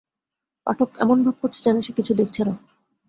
[0.67, 2.53] পাঠক এমন ভাব করছে যেন সে কিছু দেখছে না।